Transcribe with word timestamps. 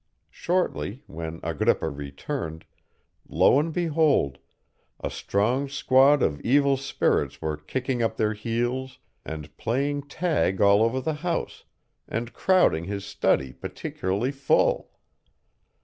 Shortly, 0.31 1.03
when 1.05 1.39
Agrippa 1.43 1.87
returned, 1.87 2.65
lo 3.29 3.59
and 3.59 3.71
behold, 3.71 4.39
a 4.99 5.11
strong 5.11 5.69
squad 5.69 6.23
of 6.23 6.41
evil 6.41 6.75
spirits 6.75 7.39
were 7.39 7.55
kicking 7.55 8.01
up 8.01 8.17
their 8.17 8.33
heels 8.33 8.97
and 9.23 9.55
playing 9.57 10.07
tag 10.07 10.59
all 10.59 10.81
over 10.81 10.99
the 10.99 11.13
house, 11.21 11.65
and 12.07 12.33
crowding 12.33 12.85
his 12.85 13.05
study 13.05 13.53
particularly 13.53 14.31
full. 14.31 14.89